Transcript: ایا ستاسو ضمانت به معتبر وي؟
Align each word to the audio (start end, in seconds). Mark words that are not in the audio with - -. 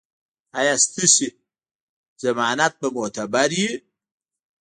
ایا 0.59 0.75
ستاسو 0.85 1.27
ضمانت 2.21 2.73
به 2.81 2.87
معتبر 2.95 3.49
وي؟ 3.59 3.69